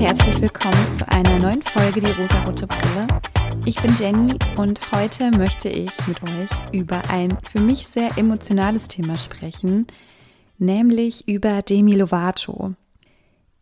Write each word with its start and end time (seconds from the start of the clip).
herzlich 0.00 0.40
willkommen 0.40 0.88
zu 0.88 1.08
einer 1.08 1.40
neuen 1.40 1.60
Folge 1.60 2.00
Die 2.00 2.12
rosarote 2.12 2.68
Brille. 2.68 3.06
Ich 3.64 3.82
bin 3.82 3.92
Jenny 3.98 4.38
und 4.56 4.92
heute 4.92 5.32
möchte 5.36 5.68
ich 5.68 5.90
mit 6.06 6.22
euch 6.22 6.50
über 6.72 7.02
ein 7.10 7.36
für 7.50 7.60
mich 7.60 7.88
sehr 7.88 8.16
emotionales 8.16 8.86
Thema 8.86 9.18
sprechen, 9.18 9.88
nämlich 10.56 11.26
über 11.26 11.62
Demi 11.62 11.94
Lovato. 11.94 12.74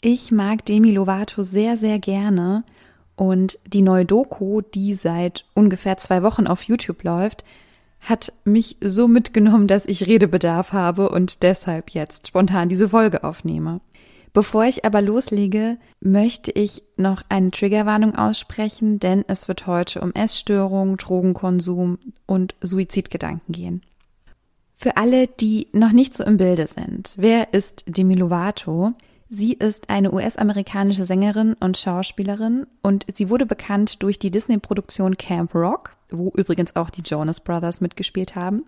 Ich 0.02 0.30
mag 0.30 0.62
Demi 0.66 0.91
Lovato 0.91 1.43
sehr, 1.43 1.79
sehr 1.79 1.98
gerne 1.98 2.64
und 3.16 3.59
die 3.66 3.82
neue 3.82 4.05
Doku, 4.05 4.61
die 4.61 4.93
seit 4.93 5.46
ungefähr 5.55 5.96
zwei 5.96 6.23
Wochen 6.23 6.46
auf 6.46 6.64
YouTube 6.64 7.03
läuft, 7.03 7.45
hat 8.00 8.34
mich 8.45 8.77
so 8.82 9.09
mitgenommen, 9.09 9.68
dass 9.68 9.87
ich 9.87 10.07
Redebedarf 10.07 10.74
habe 10.74 11.09
und 11.09 11.43
deshalb 11.43 11.91
jetzt 11.91 12.29
spontan 12.29 12.68
diese 12.68 12.91
Folge 12.91 13.24
aufnehme. 13.24 13.80
Bevor 14.36 14.66
ich 14.66 14.84
aber 14.84 15.00
loslege, 15.00 15.78
möchte 15.98 16.50
ich 16.50 16.82
noch 16.98 17.22
eine 17.30 17.50
Triggerwarnung 17.52 18.16
aussprechen, 18.16 18.98
denn 19.00 19.24
es 19.28 19.48
wird 19.48 19.66
heute 19.66 20.02
um 20.02 20.12
Essstörungen, 20.12 20.98
Drogenkonsum 20.98 21.96
und 22.26 22.54
Suizidgedanken 22.60 23.50
gehen. 23.50 23.82
Für 24.76 24.98
alle, 24.98 25.26
die 25.26 25.68
noch 25.72 25.92
nicht 25.92 26.14
so 26.14 26.22
im 26.22 26.36
Bilde 26.36 26.66
sind, 26.66 27.14
wer 27.16 27.54
ist 27.54 27.84
Demi 27.86 28.14
Lovato? 28.14 28.92
Sie 29.30 29.54
ist 29.54 29.88
eine 29.88 30.12
US-amerikanische 30.12 31.04
Sängerin 31.04 31.54
und 31.59 31.78
Schauspielerin 31.78 32.66
und 32.82 33.06
sie 33.14 33.30
wurde 33.30 33.46
bekannt 33.46 34.02
durch 34.02 34.18
die 34.18 34.30
Disney-Produktion 34.30 35.16
Camp 35.16 35.54
Rock, 35.54 35.96
wo 36.10 36.28
übrigens 36.37 36.76
auch 36.76 36.90
die 36.90 37.00
Jonas 37.00 37.40
Brothers 37.40 37.80
mitgespielt 37.80 38.37
haben. 38.37 38.66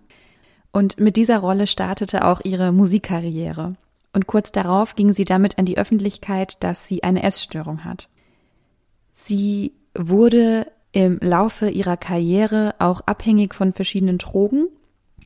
Und 0.71 0.99
mit 0.99 1.15
dieser 1.15 1.37
Rolle 1.37 1.67
startete 1.67 2.25
auch 2.25 2.41
ihre 2.43 2.71
Musikkarriere. 2.71 3.75
Und 4.13 4.27
kurz 4.27 4.51
darauf 4.51 4.95
ging 4.95 5.13
sie 5.13 5.25
damit 5.25 5.59
an 5.59 5.65
die 5.65 5.77
Öffentlichkeit, 5.77 6.63
dass 6.63 6.87
sie 6.87 7.03
eine 7.03 7.23
Essstörung 7.23 7.85
hat. 7.85 8.09
Sie 9.11 9.73
wurde 9.93 10.71
im 10.91 11.19
Laufe 11.21 11.69
ihrer 11.69 11.97
Karriere 11.97 12.73
auch 12.79 13.01
abhängig 13.01 13.53
von 13.53 13.73
verschiedenen 13.73 14.17
Drogen, 14.17 14.67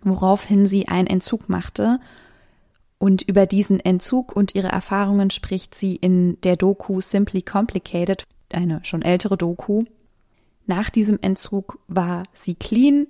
woraufhin 0.01 0.67
sie 0.67 0.87
einen 0.89 1.07
Entzug 1.07 1.47
machte 1.47 1.99
und 3.03 3.21
über 3.21 3.45
diesen 3.45 3.81
Entzug 3.81 4.33
und 4.33 4.55
ihre 4.55 4.69
Erfahrungen 4.69 5.29
spricht 5.29 5.75
sie 5.75 5.97
in 5.97 6.39
der 6.39 6.55
Doku 6.55 7.01
Simply 7.01 7.41
Complicated, 7.41 8.23
eine 8.49 8.79
schon 8.85 9.01
ältere 9.01 9.35
Doku. 9.35 9.83
Nach 10.67 10.89
diesem 10.89 11.19
Entzug 11.21 11.79
war 11.89 12.23
sie 12.31 12.55
clean 12.55 13.07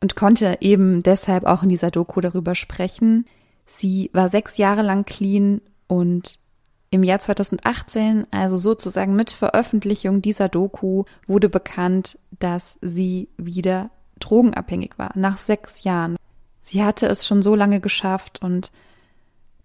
und 0.00 0.16
konnte 0.16 0.58
eben 0.60 1.04
deshalb 1.04 1.44
auch 1.44 1.62
in 1.62 1.68
dieser 1.68 1.92
Doku 1.92 2.20
darüber 2.20 2.56
sprechen. 2.56 3.26
Sie 3.70 4.10
war 4.14 4.30
sechs 4.30 4.56
Jahre 4.56 4.82
lang 4.82 5.04
clean 5.04 5.60
und 5.86 6.38
im 6.90 7.02
Jahr 7.02 7.18
2018, 7.18 8.26
also 8.30 8.56
sozusagen 8.56 9.14
mit 9.14 9.30
Veröffentlichung 9.30 10.22
dieser 10.22 10.48
Doku, 10.48 11.04
wurde 11.26 11.50
bekannt, 11.50 12.18
dass 12.38 12.78
sie 12.80 13.28
wieder 13.36 13.90
drogenabhängig 14.20 14.92
war, 14.96 15.10
nach 15.14 15.36
sechs 15.36 15.84
Jahren. 15.84 16.16
Sie 16.62 16.82
hatte 16.82 17.06
es 17.06 17.26
schon 17.26 17.42
so 17.42 17.54
lange 17.54 17.80
geschafft 17.80 18.42
und 18.42 18.72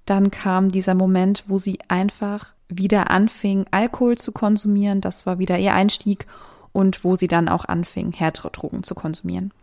dann 0.06 0.32
kam 0.32 0.68
dieser 0.68 0.96
Moment, 0.96 1.46
wo 1.48 1.58
sie 1.58 1.80
einfach 1.88 2.54
wieder 2.68 3.10
anfing, 3.10 3.66
Alkohol 3.72 4.18
zu 4.18 4.34
konsumieren. 4.34 5.00
Das 5.00 5.26
war 5.26 5.40
wieder 5.40 5.58
ihr 5.58 5.74
Einstieg 5.74 6.28
und 6.74 7.06
wo 7.06 7.16
sie 7.16 7.30
dann 7.30 7.48
auch 7.48 7.64
anfing, 7.64 8.12
härtere 8.12 8.52
Drogen 8.52 8.84
zu 8.84 8.96
konsumieren. 8.96 9.54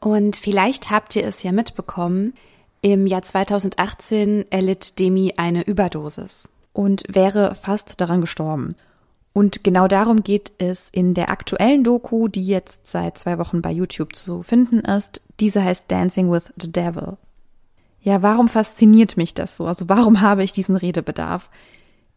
Und 0.00 0.36
vielleicht 0.36 0.90
habt 0.90 1.16
ihr 1.16 1.26
es 1.26 1.42
ja 1.42 1.52
mitbekommen, 1.52 2.32
im 2.80 3.06
Jahr 3.06 3.22
2018 3.22 4.50
erlitt 4.50 4.98
Demi 4.98 5.34
eine 5.36 5.62
Überdosis 5.62 6.48
und 6.72 7.04
wäre 7.08 7.54
fast 7.54 8.00
daran 8.00 8.20
gestorben. 8.20 8.76
Und 9.32 9.62
genau 9.62 9.88
darum 9.88 10.22
geht 10.22 10.52
es 10.58 10.88
in 10.90 11.14
der 11.14 11.30
aktuellen 11.30 11.84
Doku, 11.84 12.28
die 12.28 12.44
jetzt 12.44 12.86
seit 12.86 13.18
zwei 13.18 13.38
Wochen 13.38 13.62
bei 13.62 13.70
YouTube 13.70 14.16
zu 14.16 14.42
finden 14.42 14.80
ist. 14.80 15.20
Diese 15.38 15.62
heißt 15.62 15.84
Dancing 15.88 16.30
with 16.30 16.44
the 16.60 16.72
Devil. 16.72 17.16
Ja, 18.00 18.22
warum 18.22 18.48
fasziniert 18.48 19.16
mich 19.16 19.34
das 19.34 19.56
so? 19.56 19.66
Also 19.66 19.88
warum 19.88 20.20
habe 20.20 20.42
ich 20.44 20.52
diesen 20.52 20.76
Redebedarf? 20.76 21.50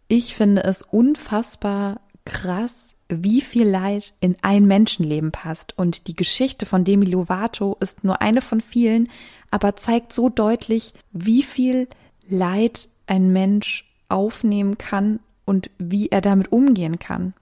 Ich 0.07 0.36
finde 0.36 0.63
es 0.63 0.84
unfassbar 0.84 2.02
krass, 2.25 2.91
wie 3.12 3.42
viel 3.42 3.68
Leid 3.68 4.14
in 4.20 4.36
ein 4.42 4.66
Menschenleben 4.66 5.32
passt. 5.32 5.78
Und 5.78 6.08
die 6.08 6.16
Geschichte 6.16 6.66
von 6.66 6.84
Demi 6.84 7.06
Lovato 7.06 7.78
ist 7.80 8.04
nur 8.04 8.22
eine 8.22 8.42
von 8.42 8.62
vielen, 8.62 9.10
aber 9.50 9.76
zeigt 9.76 10.14
so 10.14 10.30
deutlich, 10.30 10.94
wie 11.12 11.44
viel 11.44 11.88
Leid 12.28 12.88
ein 13.08 13.32
Mensch 13.34 13.92
aufnehmen 14.10 14.78
kann 14.78 15.20
und 15.46 15.70
wie 15.78 16.10
er 16.10 16.22
damit 16.22 16.52
umgehen 16.52 17.00
kann. 17.00 17.34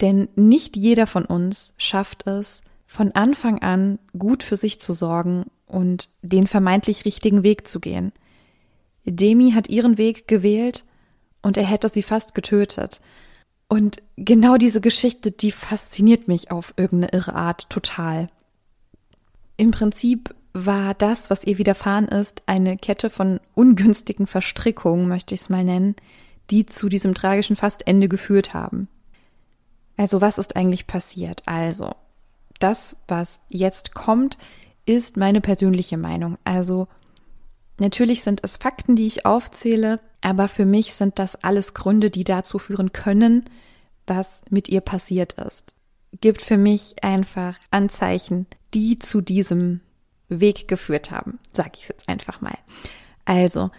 Denn 0.00 0.28
nicht 0.36 0.76
jeder 0.76 1.06
von 1.06 1.24
uns 1.24 1.74
schafft 1.76 2.26
es, 2.26 2.62
von 2.86 3.12
Anfang 3.12 3.60
an 3.60 3.98
gut 4.16 4.42
für 4.42 4.56
sich 4.56 4.80
zu 4.80 4.92
sorgen 4.92 5.46
und 5.66 6.08
den 6.22 6.46
vermeintlich 6.46 7.04
richtigen 7.04 7.42
Weg 7.42 7.68
zu 7.68 7.80
gehen. 7.80 8.12
Demi 9.04 9.52
hat 9.52 9.68
ihren 9.68 9.98
Weg 9.98 10.28
gewählt 10.28 10.84
und 11.42 11.56
er 11.56 11.64
hätte 11.64 11.88
sie 11.88 12.02
fast 12.02 12.34
getötet. 12.34 13.00
Und 13.68 13.98
genau 14.16 14.56
diese 14.56 14.80
Geschichte, 14.80 15.30
die 15.30 15.52
fasziniert 15.52 16.26
mich 16.26 16.50
auf 16.50 16.72
irgendeine 16.76 17.12
irre 17.12 17.34
Art 17.34 17.68
total. 17.68 18.28
Im 19.56 19.70
Prinzip 19.70 20.34
war 20.54 20.94
das, 20.94 21.30
was 21.30 21.44
ihr 21.44 21.58
widerfahren 21.58 22.08
ist, 22.08 22.42
eine 22.46 22.78
Kette 22.78 23.10
von 23.10 23.40
ungünstigen 23.54 24.26
Verstrickungen, 24.26 25.06
möchte 25.06 25.34
ich 25.34 25.42
es 25.42 25.48
mal 25.50 25.64
nennen, 25.64 25.96
die 26.50 26.64
zu 26.64 26.88
diesem 26.88 27.14
tragischen 27.14 27.56
Fastende 27.56 28.08
geführt 28.08 28.54
haben. 28.54 28.88
Also 29.96 30.20
was 30.20 30.38
ist 30.38 30.56
eigentlich 30.56 30.86
passiert? 30.86 31.42
Also, 31.46 31.94
das, 32.60 32.96
was 33.06 33.40
jetzt 33.48 33.94
kommt, 33.94 34.38
ist 34.86 35.16
meine 35.16 35.40
persönliche 35.40 35.98
Meinung. 35.98 36.38
Also 36.44 36.88
natürlich 37.78 38.22
sind 38.22 38.40
es 38.42 38.56
Fakten, 38.56 38.96
die 38.96 39.06
ich 39.06 39.26
aufzähle, 39.26 40.00
aber 40.20 40.48
für 40.48 40.66
mich 40.66 40.94
sind 40.94 41.18
das 41.18 41.36
alles 41.36 41.74
Gründe, 41.74 42.10
die 42.10 42.24
dazu 42.24 42.58
führen 42.58 42.92
können, 42.92 43.44
was 44.06 44.42
mit 44.50 44.68
ihr 44.68 44.80
passiert 44.80 45.34
ist. 45.34 45.74
Gibt 46.20 46.42
für 46.42 46.56
mich 46.56 47.04
einfach 47.04 47.58
Anzeichen, 47.70 48.46
die 48.74 48.98
zu 48.98 49.20
diesem 49.20 49.80
Weg 50.28 50.68
geführt 50.68 51.10
haben, 51.10 51.38
sage 51.52 51.72
ich 51.74 51.88
jetzt 51.88 52.08
einfach 52.08 52.40
mal. 52.40 52.56
Also, 53.24 53.70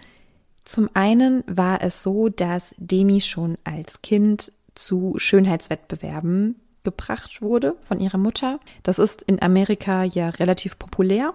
zum 0.64 0.88
einen 0.94 1.42
war 1.46 1.82
es 1.82 2.02
so, 2.02 2.28
dass 2.28 2.74
Demi 2.78 3.20
schon 3.20 3.58
als 3.64 4.02
Kind 4.02 4.52
zu 4.74 5.14
Schönheitswettbewerben 5.18 6.56
gebracht 6.84 7.42
wurde 7.42 7.76
von 7.82 8.00
ihrer 8.00 8.18
Mutter. 8.18 8.60
Das 8.82 8.98
ist 8.98 9.22
in 9.22 9.42
Amerika 9.42 10.04
ja 10.04 10.30
relativ 10.30 10.78
populär. 10.78 11.34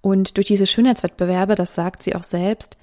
Und 0.00 0.36
durch 0.36 0.46
diese 0.46 0.66
Schönheitswettbewerbe, 0.66 1.54
das 1.54 1.74
sagt 1.74 2.02
sie 2.02 2.14
auch 2.14 2.22
selbst, 2.22 2.76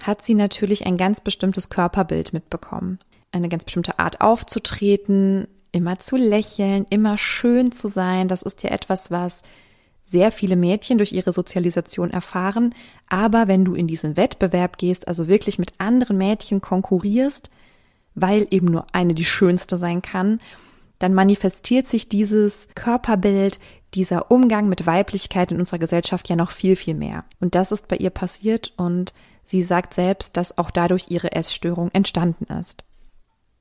hat 0.00 0.22
sie 0.22 0.34
natürlich 0.34 0.86
ein 0.86 0.96
ganz 0.96 1.20
bestimmtes 1.20 1.68
Körperbild 1.68 2.32
mitbekommen. 2.32 2.98
Eine 3.32 3.48
ganz 3.48 3.64
bestimmte 3.64 3.98
Art 3.98 4.20
aufzutreten, 4.20 5.48
immer 5.72 5.98
zu 5.98 6.16
lächeln, 6.16 6.86
immer 6.90 7.18
schön 7.18 7.72
zu 7.72 7.88
sein. 7.88 8.28
Das 8.28 8.42
ist 8.42 8.62
ja 8.62 8.70
etwas, 8.70 9.10
was 9.10 9.42
sehr 10.02 10.32
viele 10.32 10.56
Mädchen 10.56 10.96
durch 10.96 11.12
ihre 11.12 11.32
Sozialisation 11.34 12.10
erfahren. 12.10 12.74
Aber 13.08 13.46
wenn 13.46 13.64
du 13.64 13.74
in 13.74 13.86
diesen 13.86 14.16
Wettbewerb 14.16 14.78
gehst, 14.78 15.06
also 15.06 15.28
wirklich 15.28 15.58
mit 15.58 15.72
anderen 15.78 16.16
Mädchen 16.16 16.62
konkurrierst, 16.62 17.50
weil 18.14 18.46
eben 18.50 18.68
nur 18.68 18.86
eine 18.92 19.14
die 19.14 19.26
schönste 19.26 19.76
sein 19.76 20.00
kann, 20.00 20.40
dann 20.98 21.14
manifestiert 21.14 21.86
sich 21.86 22.08
dieses 22.08 22.68
Körperbild, 22.74 23.60
dieser 23.94 24.30
Umgang 24.30 24.68
mit 24.68 24.86
Weiblichkeit 24.86 25.52
in 25.52 25.60
unserer 25.60 25.78
Gesellschaft 25.78 26.28
ja 26.28 26.36
noch 26.36 26.50
viel, 26.50 26.76
viel 26.76 26.94
mehr. 26.94 27.24
Und 27.40 27.54
das 27.54 27.70
ist 27.72 27.88
bei 27.88 27.96
ihr 27.96 28.10
passiert 28.10 28.72
und 28.76 29.12
sie 29.48 29.62
sagt 29.62 29.94
selbst, 29.94 30.36
dass 30.36 30.58
auch 30.58 30.70
dadurch 30.70 31.06
ihre 31.08 31.32
Essstörung 31.32 31.90
entstanden 31.92 32.44
ist. 32.52 32.84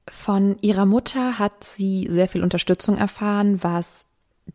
Von 0.10 0.58
ihrer 0.62 0.86
Mutter 0.86 1.40
hat 1.40 1.64
sie 1.64 2.08
sehr 2.10 2.28
viel 2.28 2.44
Unterstützung 2.44 2.98
erfahren, 2.98 3.64
was 3.64 4.06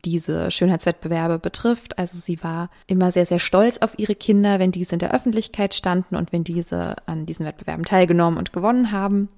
diese 0.04 0.50
Schönheitswettbewerbe 0.50 1.38
betrifft. 1.38 1.98
Also 1.98 2.16
sie 2.16 2.42
war 2.42 2.70
immer 2.86 3.12
sehr, 3.12 3.26
sehr 3.26 3.38
stolz 3.38 3.78
auf 3.78 3.98
ihre 3.98 4.14
Kinder, 4.14 4.58
wenn 4.58 4.72
diese 4.72 4.94
in 4.94 4.98
der 4.98 5.14
Öffentlichkeit 5.14 5.74
standen 5.74 6.16
und 6.16 6.32
wenn 6.32 6.44
diese 6.44 6.96
an 7.06 7.26
diesen 7.26 7.46
Wettbewerben 7.46 7.84
teilgenommen 7.84 8.38
und 8.38 8.52
gewonnen 8.52 8.92
haben. 8.92 9.28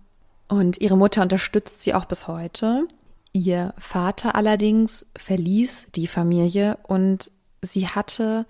Und 0.48 0.80
ihre 0.80 0.96
Mutter 0.96 1.22
unterstützt 1.22 1.82
sie 1.82 1.94
auch 1.94 2.04
bis 2.04 2.28
heute. 2.28 2.86
Ihr 3.32 3.74
Vater 3.78 4.34
allerdings 4.34 5.06
verließ 5.16 5.88
die 5.94 6.06
Familie 6.06 6.78
und 6.84 7.30
sie 7.62 7.88
hatte 7.88 8.46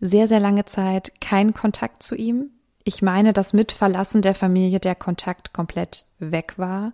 sehr, 0.00 0.28
sehr 0.28 0.40
lange 0.40 0.64
Zeit 0.64 1.20
keinen 1.20 1.54
Kontakt 1.54 2.02
zu 2.02 2.14
ihm. 2.14 2.50
Ich 2.92 3.02
meine, 3.02 3.32
dass 3.32 3.52
mit 3.52 3.70
Verlassen 3.70 4.20
der 4.20 4.34
Familie 4.34 4.80
der 4.80 4.96
Kontakt 4.96 5.52
komplett 5.52 6.06
weg 6.18 6.54
war. 6.56 6.92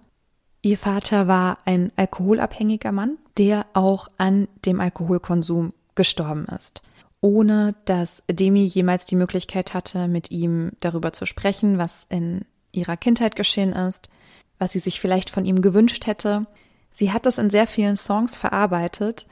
Ihr 0.61 0.77
Vater 0.77 1.27
war 1.27 1.57
ein 1.65 1.91
alkoholabhängiger 1.97 2.93
Mann, 2.93 3.17
der 3.39 3.65
auch 3.73 4.09
an 4.19 4.47
dem 4.67 4.83
Alkoholkonsum 4.83 5.73
gestorben 5.95 6.45
ist, 6.55 6.83
ohne 7.23 7.77
dass 7.87 8.23
Demi 8.31 8.65
jemals 8.65 9.07
die 9.07 9.17
Möglichkeit 9.17 9.73
hatte, 9.73 10.07
mit 10.07 10.31
ihm 10.31 10.73
darüber 10.81 11.15
zu 11.15 11.25
sprechen, 11.25 11.79
was 11.79 12.05
in 12.11 12.45
ihrer 12.73 12.99
Kindheit 12.99 13.35
geschehen 13.35 13.73
ist. 13.73 14.11
was 14.59 14.73
sie 14.73 14.81
sich 14.81 15.01
vielleicht 15.01 15.31
von 15.31 15.47
ihm 15.47 15.63
gewünscht 15.63 16.07
hätte. 16.07 16.47
Sie 16.91 17.11
hat 17.11 17.25
das 17.25 17.39
in 17.39 17.49
sehr 17.49 17.67
vielen 17.67 17.97
Songs 17.97 18.37
verarbeitet 18.37 19.27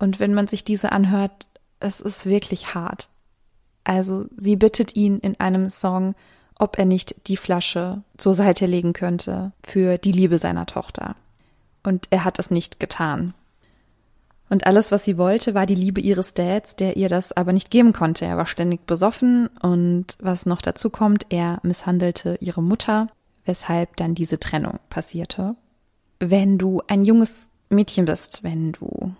und 0.00 0.18
wenn 0.18 0.34
man 0.34 0.48
sich 0.48 0.64
diese 0.64 0.90
anhört, 0.90 1.46
es 1.78 2.00
ist 2.00 2.26
wirklich 2.26 2.74
hart. 2.74 3.08
Also 3.88 4.26
sie 4.36 4.56
bittet 4.56 4.96
ihn 4.96 5.18
in 5.18 5.40
einem 5.40 5.70
Song, 5.70 6.14
ob 6.58 6.78
er 6.78 6.84
nicht 6.84 7.26
die 7.26 7.38
Flasche 7.38 8.02
zur 8.18 8.34
Seite 8.34 8.66
legen 8.66 8.92
könnte 8.92 9.52
für 9.64 9.96
die 9.96 10.12
Liebe 10.12 10.38
seiner 10.38 10.66
Tochter. 10.66 11.16
Und 11.82 12.06
er 12.10 12.26
hat 12.26 12.38
es 12.38 12.50
nicht 12.50 12.80
getan. 12.80 13.32
Und 14.50 14.66
alles, 14.66 14.92
was 14.92 15.04
sie 15.04 15.16
wollte, 15.16 15.54
war 15.54 15.64
die 15.64 15.74
Liebe 15.74 16.02
ihres 16.02 16.34
Dads, 16.34 16.76
der 16.76 16.98
ihr 16.98 17.08
das 17.08 17.32
aber 17.32 17.54
nicht 17.54 17.70
geben 17.70 17.94
konnte. 17.94 18.26
Er 18.26 18.36
war 18.36 18.44
ständig 18.44 18.84
besoffen 18.84 19.48
und 19.62 20.18
was 20.20 20.44
noch 20.44 20.60
dazu 20.60 20.90
kommt, 20.90 21.24
er 21.30 21.58
misshandelte 21.62 22.36
ihre 22.40 22.62
Mutter, 22.62 23.08
weshalb 23.46 23.96
dann 23.96 24.14
diese 24.14 24.38
Trennung 24.38 24.80
passierte. 24.90 25.54
Wenn 26.20 26.58
du 26.58 26.82
ein 26.88 27.06
junges 27.06 27.48
Mädchen 27.70 28.04
bist, 28.04 28.44
wenn 28.44 28.72
du 28.72 29.14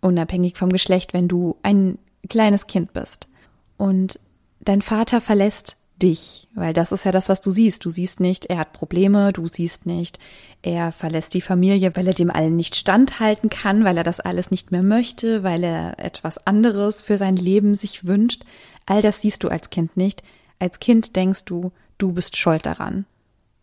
unabhängig 0.00 0.56
vom 0.56 0.70
Geschlecht, 0.72 1.12
wenn 1.12 1.28
du 1.28 1.56
ein 1.62 1.98
kleines 2.30 2.66
Kind 2.66 2.94
bist 2.94 3.28
und 3.76 4.18
dein 4.60 4.82
Vater 4.82 5.20
verlässt 5.20 5.76
dich, 6.02 6.48
weil 6.54 6.74
das 6.74 6.92
ist 6.92 7.04
ja 7.04 7.10
das, 7.10 7.28
was 7.28 7.40
du 7.40 7.50
siehst. 7.50 7.84
Du 7.84 7.90
siehst 7.90 8.20
nicht, 8.20 8.46
er 8.46 8.58
hat 8.58 8.72
Probleme, 8.72 9.32
du 9.32 9.48
siehst 9.48 9.86
nicht, 9.86 10.18
er 10.62 10.92
verlässt 10.92 11.32
die 11.34 11.40
Familie, 11.40 11.94
weil 11.96 12.06
er 12.06 12.14
dem 12.14 12.30
allen 12.30 12.56
nicht 12.56 12.76
standhalten 12.76 13.48
kann, 13.48 13.84
weil 13.84 13.96
er 13.96 14.04
das 14.04 14.20
alles 14.20 14.50
nicht 14.50 14.72
mehr 14.72 14.82
möchte, 14.82 15.42
weil 15.42 15.64
er 15.64 15.98
etwas 15.98 16.46
anderes 16.46 17.02
für 17.02 17.18
sein 17.18 17.36
Leben 17.36 17.74
sich 17.74 18.06
wünscht. 18.06 18.44
All 18.84 19.00
das 19.02 19.20
siehst 19.20 19.42
du 19.42 19.48
als 19.48 19.70
Kind 19.70 19.96
nicht. 19.96 20.22
Als 20.58 20.80
Kind 20.80 21.16
denkst 21.16 21.44
du, 21.44 21.72
du 21.98 22.12
bist 22.12 22.36
schuld 22.36 22.66
daran. 22.66 23.06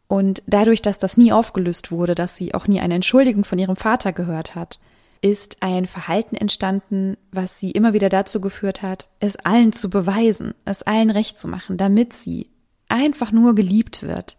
Und 0.07 0.43
dadurch, 0.47 0.81
dass 0.81 0.99
das 0.99 1.17
nie 1.17 1.31
aufgelöst 1.31 1.91
wurde, 1.91 2.13
dass 2.13 2.35
sie 2.35 2.53
auch 2.53 2.67
nie 2.67 2.79
eine 2.79 2.95
Entschuldigung 2.95 3.43
von 3.43 3.59
ihrem 3.59 3.75
Vater 3.75 4.13
gehört 4.13 4.55
hat, 4.55 4.79
ist 5.23 5.63
ein 5.63 5.87
Verhalten 5.87 6.35
entstanden, 6.35 7.15
was 7.31 7.57
sie 7.57 7.71
immer 7.71 7.93
wieder 7.93 8.09
dazu 8.09 8.41
geführt 8.41 8.81
hat, 8.81 9.07
es 9.21 9.37
allen 9.37 9.71
zu 9.71 9.89
beweisen, 9.89 10.53
es 10.65 10.83
allen 10.83 11.09
recht 11.09 11.37
zu 11.37 11.47
machen, 11.47 11.77
damit 11.77 12.11
sie 12.11 12.49
einfach 12.89 13.31
nur 13.31 13.55
geliebt 13.55 14.03
wird. 14.03 14.37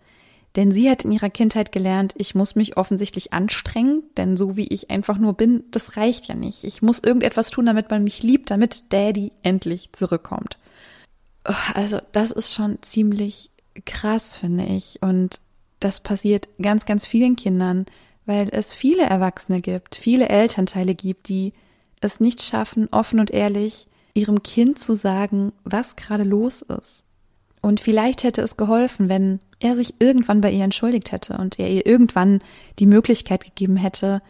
Denn 0.56 0.70
sie 0.70 0.88
hat 0.90 1.04
in 1.04 1.10
ihrer 1.10 1.30
Kindheit 1.30 1.72
gelernt, 1.72 2.14
ich 2.18 2.34
muss 2.34 2.54
mich 2.54 2.76
offensichtlich 2.76 3.32
anstrengen, 3.32 4.02
denn 4.18 4.36
so 4.36 4.58
wie 4.58 4.68
ich 4.68 4.90
einfach 4.90 5.16
nur 5.16 5.32
bin, 5.32 5.64
das 5.70 5.96
reicht 5.96 6.26
ja 6.26 6.34
nicht. 6.34 6.64
Ich 6.64 6.82
muss 6.82 7.00
irgendetwas 7.00 7.48
tun, 7.48 7.64
damit 7.64 7.90
man 7.90 8.04
mich 8.04 8.22
liebt, 8.22 8.50
damit 8.50 8.92
Daddy 8.92 9.32
endlich 9.42 9.88
zurückkommt. 9.92 10.58
Also 11.72 11.98
das 12.12 12.30
ist 12.30 12.52
schon 12.52 12.78
ziemlich 12.82 13.50
krass, 13.86 14.36
finde 14.36 14.66
ich. 14.66 14.98
Und 15.00 15.40
das 15.80 16.00
passiert 16.00 16.48
ganz, 16.60 16.84
ganz 16.84 17.06
vielen 17.06 17.36
Kindern, 17.36 17.86
weil 18.26 18.48
es 18.52 18.74
viele 18.74 19.04
Erwachsene 19.04 19.60
gibt, 19.60 19.96
viele 19.96 20.28
Elternteile 20.28 20.94
gibt, 20.94 21.28
die 21.28 21.52
es 22.00 22.20
nicht 22.20 22.42
schaffen, 22.42 22.88
offen 22.90 23.20
und 23.20 23.30
ehrlich 23.30 23.86
ihrem 24.14 24.42
Kind 24.42 24.78
zu 24.78 24.94
sagen, 24.94 25.52
was 25.64 25.96
gerade 25.96 26.24
los 26.24 26.62
ist. 26.62 27.02
Und 27.60 27.80
vielleicht 27.80 28.24
hätte 28.24 28.42
es 28.42 28.56
geholfen, 28.56 29.08
wenn 29.08 29.40
er 29.58 29.74
sich 29.74 29.94
irgendwann 29.98 30.40
bei 30.40 30.50
ihr 30.50 30.64
entschuldigt 30.64 31.12
hätte 31.12 31.38
und 31.38 31.58
er 31.58 31.70
ihr 31.70 31.86
irgendwann 31.86 32.40
die 32.78 32.86
Möglichkeit 32.86 33.44
gegeben 33.44 33.76
hätte, 33.76 34.22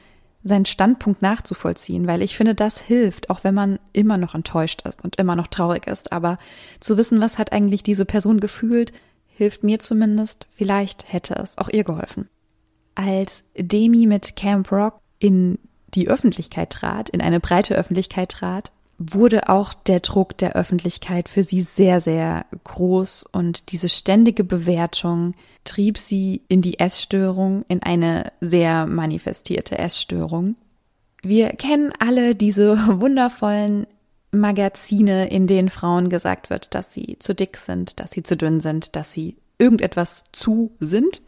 seinen 0.45 0.67
Standpunkt 0.67 1.23
nachzuvollziehen, 1.23 2.07
weil 2.07 2.23
ich 2.23 2.37
finde, 2.37 2.55
das 2.55 2.81
hilft, 2.81 3.31
auch 3.31 3.43
wenn 3.45 3.55
man 3.55 3.79
immer 3.93 4.19
noch 4.19 4.35
enttäuscht 4.35 4.83
ist 4.87 5.03
und 5.03 5.17
immer 5.17 5.37
noch 5.37 5.49
traurig 5.49 5.87
ist. 5.87 6.13
Aber 6.13 6.39
zu 6.81 6.97
wissen, 6.97 7.21
was 7.21 7.39
hat 7.39 7.53
eigentlich 7.53 7.83
diese 7.83 8.05
Person 8.05 8.41
gefühlt, 8.41 8.93
hilft 9.27 9.65
mir 9.65 9.79
zumindest. 9.79 10.47
Vielleicht 10.55 11.13
hätte 11.13 11.35
es 11.35 11.59
auch 11.59 11.71
ihr 11.71 11.83
geholfen. 11.83 12.29
Als 12.95 13.43
Demi 13.57 14.07
mit 14.07 14.37
Camp 14.37 14.71
Rock 14.71 14.99
in 15.19 15.59
die 15.95 16.09
Öffentlichkeit 16.09 16.71
trat, 16.71 17.09
in 17.09 17.21
eine 17.21 17.41
breite 17.41 17.75
Öffentlichkeit 17.75 18.31
trat, 18.31 18.73
wurde 18.99 19.49
auch 19.49 19.75
der 19.75 20.01
Druck 20.01 20.37
der 20.39 20.55
Öffentlichkeit 20.55 21.29
für 21.29 21.43
sie 21.43 21.63
sehr, 21.63 22.01
sehr 22.01 22.47
groß 22.65 23.25
und 23.33 23.73
diese 23.73 23.89
ständige 23.89 24.45
Bewertung 24.45 25.35
trieb 25.65 25.99
sie 25.99 26.43
in 26.49 26.63
die 26.63 26.79
Essstörung, 26.79 27.65
in 27.69 27.83
eine 27.83 28.33
sehr 28.41 28.87
manifestierte 28.87 29.79
Essstörung. 29.79 30.57
Wir 31.23 31.49
kennen 31.51 31.93
alle 31.99 32.35
diese 32.35 32.77
wundervollen 33.01 33.87
Magazine, 34.31 35.29
in 35.29 35.47
denen 35.47 35.71
Frauen 35.71 36.09
gesagt 36.09 36.51
wird, 36.51 36.75
dass 36.75 36.93
sie 36.93 37.17
zu 37.19 37.35
dick 37.35 37.57
sind, 37.57 37.99
dass 38.01 38.11
sie 38.11 38.23
zu 38.23 38.37
dünn 38.37 38.61
sind, 38.61 38.97
dass 38.97 39.13
sie 39.13 39.37
irgendetwas 39.59 40.25
zu 40.33 40.73
sind. 40.81 41.23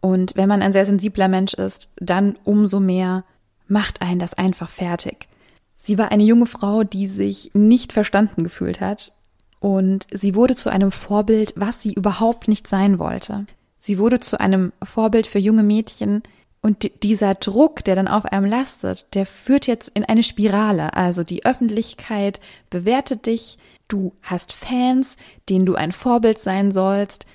Und 0.00 0.36
wenn 0.36 0.48
man 0.48 0.62
ein 0.62 0.72
sehr 0.72 0.86
sensibler 0.86 1.28
Mensch 1.28 1.54
ist, 1.54 1.90
dann 1.96 2.36
umso 2.44 2.80
mehr 2.80 3.24
macht 3.66 4.00
einen 4.02 4.20
das 4.20 4.34
einfach 4.34 4.70
fertig. 4.70 5.28
Sie 5.76 5.98
war 5.98 6.12
eine 6.12 6.24
junge 6.24 6.46
Frau, 6.46 6.84
die 6.84 7.06
sich 7.06 7.50
nicht 7.54 7.92
verstanden 7.92 8.44
gefühlt 8.44 8.80
hat 8.80 9.12
und 9.60 10.06
sie 10.12 10.34
wurde 10.34 10.56
zu 10.56 10.70
einem 10.70 10.92
Vorbild, 10.92 11.52
was 11.56 11.82
sie 11.82 11.92
überhaupt 11.92 12.48
nicht 12.48 12.68
sein 12.68 12.98
wollte. 12.98 13.46
Sie 13.78 13.98
wurde 13.98 14.20
zu 14.20 14.38
einem 14.38 14.72
Vorbild 14.82 15.26
für 15.26 15.38
junge 15.38 15.62
Mädchen 15.62 16.22
und 16.60 17.02
dieser 17.02 17.34
Druck, 17.34 17.84
der 17.84 17.94
dann 17.94 18.08
auf 18.08 18.24
einem 18.24 18.46
lastet, 18.46 19.14
der 19.14 19.26
führt 19.26 19.66
jetzt 19.66 19.88
in 19.94 20.04
eine 20.04 20.22
Spirale. 20.22 20.94
Also 20.94 21.22
die 21.22 21.44
Öffentlichkeit 21.44 22.40
bewertet 22.70 23.26
dich, 23.26 23.58
du 23.86 24.12
hast 24.22 24.52
Fans, 24.52 25.16
denen 25.48 25.66
du 25.66 25.76
ein 25.76 25.92
Vorbild 25.92 26.38
sein 26.38 26.72
sollst, 26.72 27.26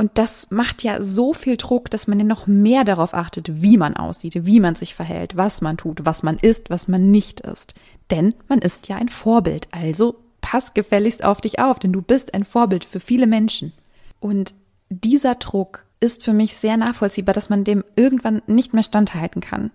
und 0.00 0.12
das 0.14 0.46
macht 0.48 0.82
ja 0.82 1.02
so 1.02 1.34
viel 1.34 1.58
Druck, 1.58 1.90
dass 1.90 2.06
man 2.06 2.18
ja 2.18 2.24
noch 2.24 2.46
mehr 2.46 2.84
darauf 2.84 3.12
achtet, 3.12 3.60
wie 3.60 3.76
man 3.76 3.98
aussieht, 3.98 4.46
wie 4.46 4.58
man 4.58 4.74
sich 4.74 4.94
verhält, 4.94 5.36
was 5.36 5.60
man 5.60 5.76
tut, 5.76 6.06
was 6.06 6.22
man 6.22 6.38
isst, 6.38 6.70
was 6.70 6.88
man 6.88 7.10
nicht 7.10 7.40
isst. 7.40 7.74
Denn 8.10 8.34
man 8.48 8.60
ist 8.60 8.88
ja 8.88 8.96
ein 8.96 9.10
Vorbild. 9.10 9.68
Also 9.72 10.16
pass 10.40 10.72
gefälligst 10.72 11.22
auf 11.22 11.42
dich 11.42 11.58
auf, 11.58 11.78
denn 11.78 11.92
du 11.92 12.00
bist 12.00 12.32
ein 12.32 12.46
Vorbild 12.46 12.86
für 12.86 12.98
viele 12.98 13.26
Menschen. 13.26 13.74
Und 14.20 14.54
dieser 14.88 15.34
Druck 15.34 15.84
ist 16.00 16.24
für 16.24 16.32
mich 16.32 16.56
sehr 16.56 16.78
nachvollziehbar, 16.78 17.34
dass 17.34 17.50
man 17.50 17.64
dem 17.64 17.84
irgendwann 17.94 18.40
nicht 18.46 18.72
mehr 18.72 18.82
standhalten 18.82 19.42
kann. 19.42 19.70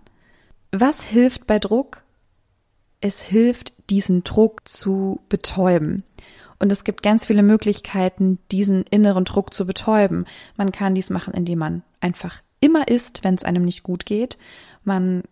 Was 0.72 1.04
hilft 1.04 1.46
bei 1.46 1.60
Druck? 1.60 2.02
Es 3.00 3.22
hilft, 3.22 3.74
diesen 3.90 4.24
Druck 4.24 4.66
zu 4.66 5.20
betäuben. 5.28 6.02
Und 6.58 6.72
es 6.72 6.84
gibt 6.84 7.02
ganz 7.02 7.26
viele 7.26 7.42
Möglichkeiten, 7.42 8.38
diesen 8.50 8.84
inneren 8.84 9.24
Druck 9.24 9.52
zu 9.52 9.66
betäuben. 9.66 10.26
Man 10.56 10.72
kann 10.72 10.94
dies 10.94 11.10
machen, 11.10 11.34
indem 11.34 11.58
man 11.58 11.82
einfach 12.00 12.40
immer 12.60 12.88
isst, 12.88 13.24
wenn 13.24 13.34
es 13.34 13.44
einem 13.44 13.64
nicht 13.64 13.82
gut 13.82 14.06
geht. 14.06 14.38
Man 14.84 15.22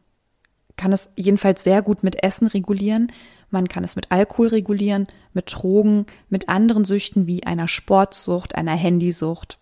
kann 0.76 0.92
es 0.92 1.08
jedenfalls 1.16 1.64
sehr 1.64 1.82
gut 1.82 2.02
mit 2.02 2.22
Essen 2.22 2.46
regulieren. 2.46 3.12
Man 3.50 3.68
kann 3.68 3.84
es 3.84 3.96
mit 3.96 4.10
Alkohol 4.10 4.48
regulieren, 4.48 5.06
mit 5.32 5.52
Drogen, 5.54 6.06
mit 6.28 6.48
anderen 6.48 6.84
Süchten 6.84 7.26
wie 7.26 7.44
einer 7.44 7.68
Sportsucht, 7.68 8.54
einer 8.56 8.74
Handysucht. 8.74 9.58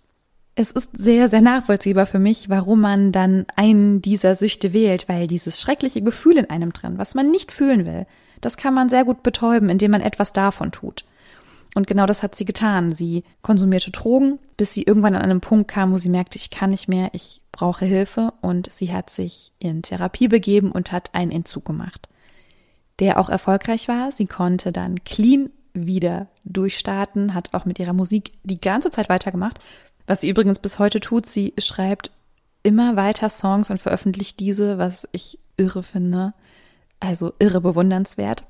Es 0.55 0.71
ist 0.71 0.91
sehr, 0.95 1.29
sehr 1.29 1.41
nachvollziehbar 1.41 2.07
für 2.07 2.19
mich, 2.19 2.51
warum 2.51 2.81
man 2.81 3.13
dann 3.13 3.47
einen 3.57 4.03
dieser 4.03 4.35
Süchte 4.35 4.73
wählt, 4.73 5.09
weil 5.09 5.27
dieses 5.27 5.61
schreckliche 5.61 6.03
Gefühl 6.03 6.37
in 6.37 6.51
einem 6.51 6.73
drin, 6.73 6.99
was 6.99 7.15
man 7.15 7.31
nicht 7.31 7.53
fühlen 7.53 7.87
will, 7.87 8.07
das 8.41 8.57
kann 8.57 8.75
man 8.75 8.89
sehr 8.89 9.05
gut 9.05 9.23
betäuben, 9.23 9.71
indem 9.71 9.93
man 9.93 10.03
etwas 10.03 10.33
davon 10.33 10.73
tut. 10.73 11.05
Und 11.75 11.87
genau 11.87 12.05
das 12.07 12.23
hat 12.23 12.35
sie 12.35 12.45
getan. 12.45 12.91
Sie 12.91 13.25
konsumierte 13.41 13.91
Drogen, 13.91 14.39
bis 14.57 14.75
sie 14.75 14.83
irgendwann 14.83 15.15
an 15.15 15.23
einem 15.23 15.41
Punkt 15.41 15.69
kam, 15.69 15.93
wo 15.93 15.97
sie 15.97 16.11
merkte, 16.11 16.37
ich 16.37 16.51
kann 16.51 16.71
nicht 16.71 16.89
mehr, 16.89 17.11
ich 17.13 17.41
brauche 17.51 17.87
Hilfe. 17.87 18.33
Und 18.43 18.71
sie 18.71 18.93
hat 18.93 19.09
sich 19.09 19.53
in 19.59 19.83
Therapie 19.83 20.29
begeben 20.29 20.71
und 20.71 20.93
hat 20.93 21.15
einen 21.15 21.31
Entzug 21.31 21.65
gemacht, 21.65 22.09
der 22.99 23.19
auch 23.19 23.31
erfolgreich 23.31 23.89
war. 23.89 24.13
Sie 24.13 24.27
konnte 24.27 24.71
dann 24.71 25.03
clean 25.05 25.51
wieder 25.73 26.29
durchstarten, 26.45 27.33
hat 27.33 27.55
auch 27.55 27.65
mit 27.65 27.79
ihrer 27.79 27.95
Musik 27.95 28.33
die 28.45 28.61
ganze 28.61 28.91
Zeit 28.91 29.09
weitergemacht. 29.09 29.59
Was 30.07 30.21
sie 30.21 30.29
übrigens 30.29 30.59
bis 30.59 30.79
heute 30.79 31.01
tut, 31.01 31.27
sie 31.27 31.55
schreibt 31.57 32.11
immer 32.63 32.97
weiter 32.97 33.31
Songs 33.31 33.71
und 33.71 33.79
veröffentlicht 33.79 34.41
diese, 34.41 34.77
was 34.77 35.09
ich 35.13 35.39
irre 35.57 35.83
finde. 35.83 36.35
Also 37.01 37.33
irre 37.39 37.63
bewundernswert. 37.63 38.45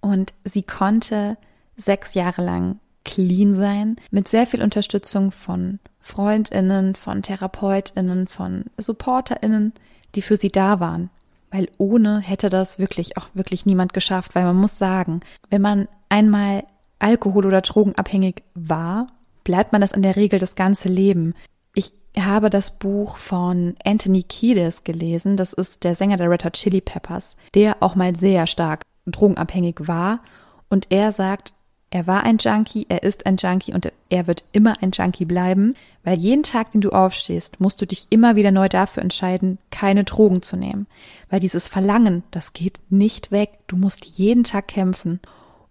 Und 0.00 0.34
sie 0.44 0.62
konnte 0.62 1.36
sechs 1.76 2.14
Jahre 2.14 2.44
lang 2.44 2.78
clean 3.04 3.54
sein, 3.54 3.96
mit 4.10 4.28
sehr 4.28 4.46
viel 4.46 4.62
Unterstützung 4.62 5.32
von 5.32 5.78
Freundinnen, 6.00 6.94
von 6.94 7.22
Therapeutinnen, 7.22 8.26
von 8.26 8.64
Supporterinnen, 8.76 9.72
die 10.14 10.22
für 10.22 10.36
sie 10.36 10.50
da 10.50 10.80
waren. 10.80 11.10
Weil 11.50 11.68
ohne 11.78 12.20
hätte 12.20 12.48
das 12.48 12.78
wirklich 12.78 13.16
auch 13.16 13.28
wirklich 13.34 13.66
niemand 13.66 13.92
geschafft, 13.92 14.34
weil 14.34 14.44
man 14.44 14.56
muss 14.56 14.78
sagen, 14.78 15.20
wenn 15.50 15.62
man 15.62 15.88
einmal 16.08 16.64
Alkohol- 16.98 17.46
oder 17.46 17.60
Drogenabhängig 17.60 18.42
war, 18.54 19.08
bleibt 19.44 19.72
man 19.72 19.80
das 19.80 19.92
in 19.92 20.02
der 20.02 20.16
Regel 20.16 20.38
das 20.38 20.54
ganze 20.54 20.88
Leben. 20.88 21.34
Ich 21.74 21.92
habe 22.18 22.48
das 22.48 22.78
Buch 22.78 23.16
von 23.16 23.74
Anthony 23.84 24.22
Kiedis 24.22 24.84
gelesen. 24.84 25.36
Das 25.36 25.52
ist 25.52 25.84
der 25.84 25.94
Sänger 25.94 26.16
der 26.16 26.30
Red 26.30 26.44
Hot 26.44 26.54
Chili 26.54 26.80
Peppers, 26.80 27.36
der 27.54 27.76
auch 27.80 27.96
mal 27.96 28.14
sehr 28.16 28.46
stark 28.46 28.82
drogenabhängig 29.06 29.88
war. 29.88 30.20
Und 30.68 30.86
er 30.90 31.12
sagt, 31.12 31.54
Er 31.94 32.06
war 32.06 32.24
ein 32.24 32.38
Junkie, 32.38 32.86
er 32.88 33.02
ist 33.02 33.26
ein 33.26 33.36
Junkie 33.36 33.74
und 33.74 33.92
er 34.08 34.26
wird 34.26 34.44
immer 34.52 34.82
ein 34.82 34.92
Junkie 34.92 35.26
bleiben, 35.26 35.74
weil 36.04 36.18
jeden 36.18 36.42
Tag, 36.42 36.72
den 36.72 36.80
du 36.80 36.88
aufstehst, 36.88 37.60
musst 37.60 37.82
du 37.82 37.86
dich 37.86 38.06
immer 38.08 38.34
wieder 38.34 38.50
neu 38.50 38.70
dafür 38.70 39.02
entscheiden, 39.02 39.58
keine 39.70 40.04
Drogen 40.04 40.40
zu 40.40 40.56
nehmen. 40.56 40.86
Weil 41.28 41.40
dieses 41.40 41.68
Verlangen, 41.68 42.22
das 42.30 42.54
geht 42.54 42.80
nicht 42.88 43.30
weg. 43.30 43.58
Du 43.66 43.76
musst 43.76 44.06
jeden 44.06 44.42
Tag 44.42 44.68
kämpfen. 44.68 45.20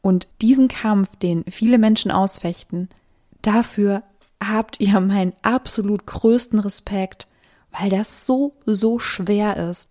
Und 0.03 0.27
diesen 0.43 0.67
Kampf, 0.67 1.15
den 1.15 1.43
viele 1.49 1.79
Menschen 1.79 2.11
ausfechten, 2.11 2.89
dafür 3.41 4.03
habt 4.39 4.79
ihr 4.79 4.99
meinen 4.99 5.33
absolut 5.41 6.05
größten 6.05 6.59
Respekt, 6.59 7.25
weil 7.71 7.89
das 7.89 8.27
so, 8.27 8.53
so 8.67 8.99
schwer 8.99 9.57
ist. 9.57 9.89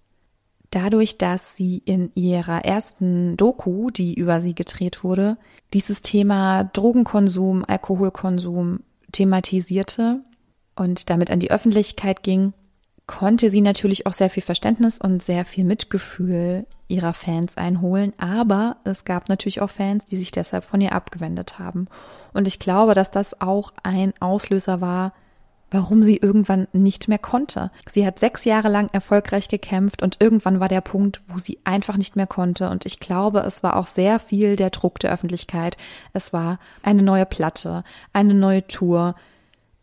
Dadurch, 0.71 1.19
dass 1.19 1.57
sie 1.57 1.83
in 1.85 2.13
ihrer 2.15 2.65
ersten 2.65 3.37
Doku, 3.37 3.91
die 3.91 4.15
über 4.15 4.41
sie 4.41 4.55
gedreht 4.55 5.03
wurde, 5.03 5.37
dieses 5.73 6.01
Thema 6.01 6.65
Drogenkonsum, 6.65 7.65
Alkoholkonsum 7.67 8.81
thematisierte 9.11 10.21
und 10.77 11.11
damit 11.11 11.31
an 11.31 11.41
die 11.41 11.51
Öffentlichkeit 11.51 12.23
ging, 12.23 12.53
konnte 13.09 13.51
sie 13.51 13.61
natürlich 13.61 14.07
auch 14.07 14.13
sehr 14.13 14.31
viel 14.31 14.45
Verständnis 14.45 15.01
und 15.01 15.21
sehr 15.25 15.45
viel 15.45 15.65
Mitgefühl 15.65 16.67
ihrer 16.87 17.13
Fans 17.13 17.57
einholen. 17.57 18.13
Aber 18.19 18.77
es 18.85 19.05
gab 19.05 19.29
natürlich 19.29 19.61
auch 19.61 19.71
Fans, 19.71 20.05
die 20.05 20.17
sich 20.17 20.31
deshalb 20.31 20.65
von 20.65 20.81
ihr 20.81 20.93
abgewendet 20.93 21.59
haben. 21.59 21.89
Und 22.33 22.47
ich 22.47 22.61
glaube, 22.61 22.95
dass 22.95 23.11
das 23.11 23.41
auch 23.41 23.73
ein 23.83 24.13
Auslöser 24.21 24.81
war, 24.81 25.13
warum 25.71 26.03
sie 26.03 26.17
irgendwann 26.17 26.67
nicht 26.73 27.09
mehr 27.09 27.19
konnte. 27.19 27.71
Sie 27.91 28.07
hat 28.07 28.19
sechs 28.19 28.45
Jahre 28.45 28.69
lang 28.69 28.91
erfolgreich 28.93 29.49
gekämpft 29.49 30.03
und 30.03 30.17
irgendwann 30.21 30.61
war 30.61 30.69
der 30.69 30.81
Punkt, 30.81 31.21
wo 31.27 31.39
sie 31.39 31.59
einfach 31.65 31.97
nicht 31.97 32.17
mehr 32.17 32.27
konnte. 32.27 32.71
Und 32.71 32.87
ich 32.87 33.01
glaube, 33.01 33.41
es 33.41 33.63
war 33.63 33.77
auch 33.77 33.87
sehr 33.87 34.19
viel 34.19 34.57
der 34.57 34.71
Druck 34.71 34.99
der 34.99 35.13
Öffentlichkeit. 35.13 35.77
Es 36.13 36.33
war 36.33 36.59
eine 36.83 37.03
neue 37.03 37.27
Platte, 37.27 37.85
eine 38.13 38.35
neue 38.35 38.67
Tour 38.67 39.15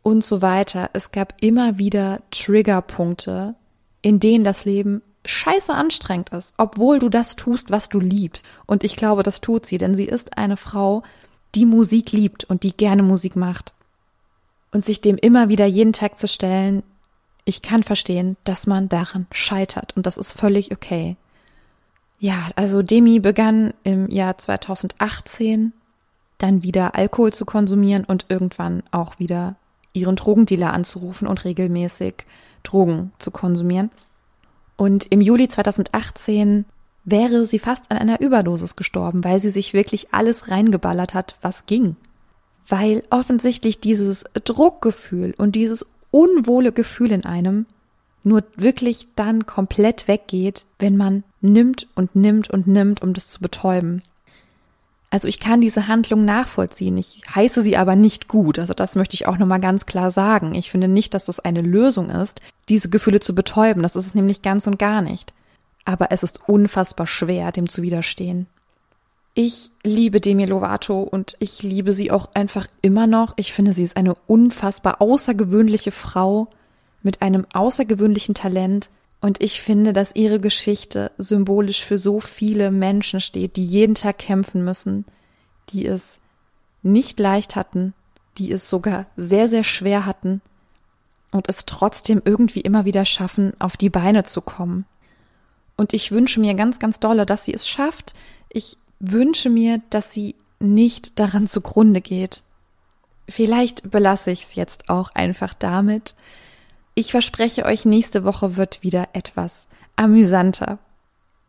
und 0.04 0.24
so 0.24 0.42
weiter. 0.42 0.90
Es 0.94 1.12
gab 1.12 1.36
immer 1.42 1.78
wieder 1.78 2.22
Triggerpunkte, 2.32 3.56
in 4.02 4.20
denen 4.20 4.44
das 4.44 4.66
Leben 4.66 5.02
scheiße 5.26 5.74
anstrengend 5.74 6.30
ist, 6.30 6.54
obwohl 6.58 7.00
du 7.00 7.10
das 7.10 7.36
tust, 7.36 7.72
was 7.72 7.90
du 7.90 8.00
liebst. 8.00 8.46
Und 8.66 8.84
ich 8.84 8.96
glaube, 8.96 9.24
das 9.24 9.42
tut 9.42 9.66
sie, 9.66 9.78
denn 9.78 9.96
sie 9.96 10.06
ist 10.06 10.38
eine 10.38 10.56
Frau, 10.56 11.04
die 11.56 11.66
Musik 11.66 12.12
liebt 12.12 12.46
und 12.46 12.64
die 12.64 12.76
gerne 12.76 13.04
Musik 13.04 13.36
macht 13.36 13.74
und 14.78 14.86
sich 14.86 15.02
dem 15.02 15.18
immer 15.18 15.50
wieder 15.50 15.66
jeden 15.66 15.92
Tag 15.92 16.20
zu 16.20 16.28
stellen, 16.28 16.84
ich 17.46 17.64
kann 17.64 17.82
verstehen, 17.82 18.38
dass 18.44 18.68
man 18.68 18.90
daran 18.90 19.26
scheitert 19.32 19.98
und 19.98 20.06
das 20.06 20.20
ist 20.20 20.34
völlig 20.34 20.72
okay. 20.72 21.18
Ja, 22.20 22.36
also 22.56 22.84
Demi 22.84 23.20
begann 23.20 23.74
im 23.82 24.08
Jahr 24.08 24.38
2018 24.38 25.74
dann 26.38 26.62
wieder 26.62 26.94
Alkohol 26.94 27.34
zu 27.34 27.44
konsumieren 27.44 28.04
und 28.04 28.28
irgendwann 28.30 28.84
auch 28.92 29.18
wieder 29.18 29.56
ihren 29.94 30.16
Drogendealer 30.16 30.72
anzurufen 30.72 31.28
und 31.28 31.44
regelmäßig 31.44 32.28
Drogen 32.62 33.12
zu 33.18 33.32
konsumieren. 33.32 33.90
Und 34.76 35.08
im 35.08 35.22
Juli 35.22 35.48
2018 35.48 36.66
wäre 37.04 37.48
sie 37.48 37.58
fast 37.58 37.90
an 37.90 37.98
einer 37.98 38.22
Überdosis 38.22 38.76
gestorben, 38.76 39.24
weil 39.24 39.40
sie 39.40 39.50
sich 39.50 39.74
wirklich 39.74 40.14
alles 40.14 40.52
reingeballert 40.52 41.16
hat, 41.16 41.36
was 41.42 41.66
ging 41.66 41.96
weil 42.68 43.04
offensichtlich 43.10 43.80
dieses 43.80 44.26
Druckgefühl 44.44 45.34
und 45.38 45.56
dieses 45.56 45.86
unwohle 46.12 46.72
Gefühl 46.72 47.12
in 47.12 47.26
einem 47.26 47.66
nur 48.24 48.44
wirklich 48.56 49.08
dann 49.16 49.46
komplett 49.46 50.08
weggeht, 50.08 50.66
wenn 50.80 50.98
man 50.98 51.24
nimmt 51.42 51.88
und 51.96 52.16
nimmt 52.16 52.50
und 52.50 52.68
nimmt, 52.68 53.02
um 53.02 53.14
das 53.14 53.30
zu 53.30 53.40
betäuben. 53.40 54.04
Also 55.10 55.30
ich 55.30 55.40
kann 55.40 55.62
diese 55.62 55.88
Handlung 55.88 56.26
nachvollziehen. 56.26 56.98
Ich 56.98 57.22
heiße 57.34 57.62
sie 57.62 57.78
aber 57.78 57.96
nicht 57.96 58.28
gut. 58.28 58.60
Also 58.60 58.74
das 58.74 58.96
möchte 58.96 59.14
ich 59.14 59.26
auch 59.26 59.38
nochmal 59.38 59.62
ganz 59.62 59.86
klar 59.86 60.12
sagen. 60.12 60.54
Ich 60.54 60.70
finde 60.70 60.90
nicht, 60.90 61.14
dass 61.14 61.26
das 61.26 61.40
eine 61.40 61.62
Lösung 61.62 62.10
ist, 62.10 62.42
diese 62.68 62.90
Gefühle 62.90 63.22
zu 63.22 63.34
betäuben. 63.34 63.84
Das 63.84 63.96
ist 63.96 64.08
es 64.08 64.16
nämlich 64.16 64.42
ganz 64.42 64.68
und 64.68 64.78
gar 64.78 65.02
nicht. 65.02 65.34
Aber 65.86 66.12
es 66.12 66.24
ist 66.24 66.50
unfassbar 66.50 67.08
schwer, 67.08 67.54
dem 67.54 67.70
zu 67.70 67.82
widerstehen. 67.82 68.48
Ich 69.40 69.70
liebe 69.84 70.20
Demi 70.20 70.46
Lovato 70.46 71.04
und 71.04 71.38
ich 71.38 71.62
liebe 71.62 71.92
sie 71.92 72.10
auch 72.10 72.34
einfach 72.34 72.66
immer 72.82 73.06
noch. 73.06 73.34
Ich 73.36 73.54
finde, 73.54 73.72
sie 73.72 73.84
ist 73.84 73.96
eine 73.96 74.16
unfassbar 74.26 75.00
außergewöhnliche 75.00 75.92
Frau 75.92 76.48
mit 77.04 77.22
einem 77.22 77.46
außergewöhnlichen 77.54 78.34
Talent. 78.34 78.90
Und 79.22 79.40
ich 79.44 79.62
finde, 79.62 79.94
dass 79.94 80.16
ihre 80.16 80.40
Geschichte 80.40 81.12
symbolisch 81.20 81.86
für 81.86 82.00
so 82.00 82.20
viele 82.20 82.72
Menschen 82.72 83.22
steht, 83.22 83.58
die 83.58 83.64
jeden 83.64 83.94
Tag 83.94 84.18
kämpfen 84.18 84.66
müssen, 84.66 85.06
die 85.70 85.86
es 85.86 86.20
nicht 86.82 87.20
leicht 87.20 87.56
hatten, 87.56 87.94
die 88.40 88.52
es 88.52 88.68
sogar 88.68 89.06
sehr, 89.18 89.48
sehr 89.48 89.64
schwer 89.64 90.08
hatten 90.08 90.42
und 91.32 91.48
es 91.48 91.68
trotzdem 91.68 92.24
irgendwie 92.26 92.62
immer 92.62 92.86
wieder 92.86 93.06
schaffen, 93.06 93.54
auf 93.60 93.78
die 93.78 93.92
Beine 93.92 94.24
zu 94.24 94.42
kommen. 94.42 94.86
Und 95.76 95.94
ich 95.94 96.12
wünsche 96.12 96.40
mir 96.40 96.56
ganz, 96.56 96.80
ganz 96.80 97.00
dolle, 97.00 97.28
dass 97.28 97.46
sie 97.46 97.54
es 97.54 97.70
schafft. 97.70 98.16
Ich 98.50 98.80
wünsche 99.00 99.50
mir, 99.50 99.82
dass 99.90 100.14
sie 100.14 100.36
nicht 100.60 101.20
daran 101.20 101.48
zugrunde 101.48 102.02
geht. 102.02 102.44
Vielleicht 103.30 103.92
belasse 103.92 104.32
ich 104.32 104.44
es 104.44 104.56
jetzt 104.56 104.90
auch 104.90 105.12
einfach 105.14 105.54
damit. 105.54 106.16
Ich 106.96 107.12
verspreche 107.12 107.66
euch, 107.66 107.86
nächste 107.86 108.24
Woche 108.24 108.56
wird 108.56 108.82
wieder 108.84 109.10
etwas 109.14 109.68
amüsanter. 109.96 110.80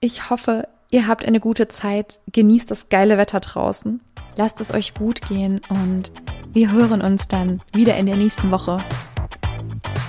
Ich 0.01 0.31
hoffe, 0.31 0.69
ihr 0.91 1.07
habt 1.07 1.25
eine 1.25 1.41
gute 1.41 1.69
Zeit, 1.69 2.21
genießt 2.33 2.71
das 2.71 2.89
geile 2.89 3.17
Wetter 3.17 3.41
draußen, 3.41 4.01
lasst 4.37 4.61
es 4.61 4.73
euch 4.73 4.95
gut 4.95 5.23
gehen 5.23 5.61
und 5.69 6.13
wir 6.53 6.71
hören 6.71 7.01
uns 7.01 7.29
dann 7.29 7.63
wieder 7.73 7.97
in 7.97 8.07
der 8.07 8.17
nächsten 8.17 8.51
Woche. 8.51 8.79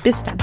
Bis 0.03 0.23
dann. 0.23 0.37